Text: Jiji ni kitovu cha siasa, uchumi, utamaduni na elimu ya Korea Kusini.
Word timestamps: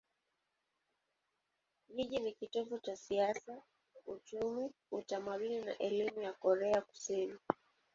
Jiji 1.89 2.19
ni 2.19 2.31
kitovu 2.31 2.79
cha 2.79 2.95
siasa, 2.95 3.61
uchumi, 4.05 4.71
utamaduni 4.91 5.61
na 5.61 5.77
elimu 5.77 6.21
ya 6.21 6.33
Korea 6.33 6.81
Kusini. 6.81 7.39